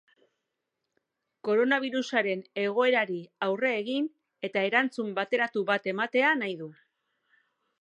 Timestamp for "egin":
3.83-4.09